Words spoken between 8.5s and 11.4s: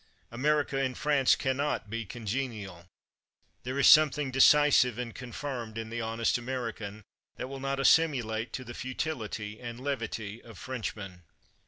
to the futility and levity of Frenchmen.